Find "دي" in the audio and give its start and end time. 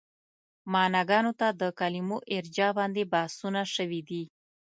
4.09-4.23